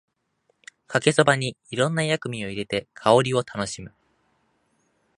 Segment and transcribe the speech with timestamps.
[0.87, 3.93] かけそばにいろんな薬味を入れて香りを楽しむ